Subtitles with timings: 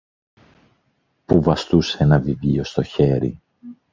[1.25, 3.41] που βαστούσε ένα βιβλίο στο χέρι.